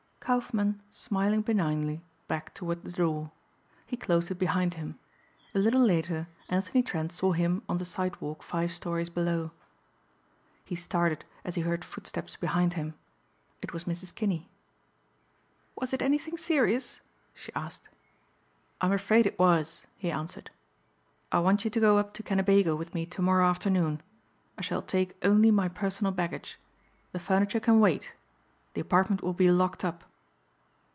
Kaufmann 0.23 0.83
smiling 0.91 1.41
benignly 1.41 2.03
backed 2.27 2.53
toward 2.55 2.83
the 2.83 2.91
door. 2.91 3.31
He 3.87 3.97
closed 3.97 4.29
it 4.29 4.35
behind 4.37 4.75
him. 4.75 4.99
A 5.55 5.59
little 5.59 5.81
later 5.81 6.27
Anthony 6.47 6.83
Trent 6.83 7.11
saw 7.11 7.31
him 7.31 7.63
on 7.67 7.79
the 7.79 7.85
sidewalk 7.85 8.43
five 8.43 8.71
stories 8.71 9.09
below. 9.09 9.49
He 10.63 10.75
started 10.75 11.25
as 11.43 11.55
he 11.55 11.61
heard 11.63 11.83
footsteps 11.83 12.35
behind 12.35 12.73
him. 12.75 12.93
It 13.63 13.73
was 13.73 13.85
Mrs. 13.85 14.13
Kinney. 14.13 14.47
"Was 15.75 15.91
it 15.91 16.03
anything 16.03 16.37
serious?" 16.37 17.01
she 17.33 17.51
asked. 17.55 17.89
"I'm 18.79 18.91
afraid 18.93 19.25
it 19.25 19.39
was," 19.39 19.87
he 19.97 20.11
answered. 20.11 20.51
"I 21.31 21.39
want 21.39 21.65
you 21.65 21.71
to 21.71 21.79
go 21.79 21.97
up 21.97 22.13
to 22.13 22.23
Kennebago 22.23 22.75
with 22.75 22.93
me 22.93 23.07
to 23.07 23.21
morrow 23.23 23.47
afternoon. 23.47 24.03
I 24.55 24.61
shall 24.61 24.83
take 24.83 25.17
only 25.25 25.49
my 25.49 25.67
personal 25.67 26.11
baggage. 26.13 26.59
The 27.11 27.19
furniture 27.19 27.59
can 27.59 27.79
wait. 27.79 28.13
The 28.75 28.81
apartment 28.81 29.23
will 29.23 29.33
be 29.33 29.49
locked 29.49 29.83
up." 29.83 30.03